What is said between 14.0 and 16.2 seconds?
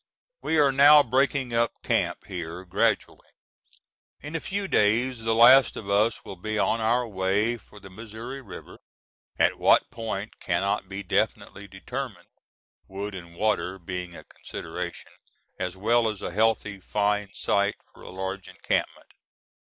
a consideration, as well